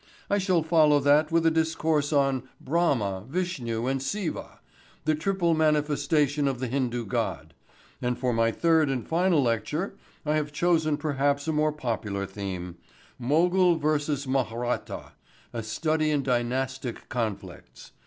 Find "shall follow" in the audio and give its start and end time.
0.39-0.99